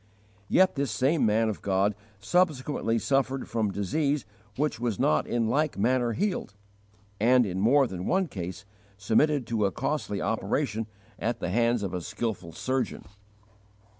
[0.49, 5.77] Yet this same man of God subsequently suffered from disease which was not in like
[5.77, 6.55] manner healed,
[7.19, 8.65] and in more than one case
[8.97, 10.87] submitted to a costly operation
[11.19, 13.05] at the hands of a skilful surgeon.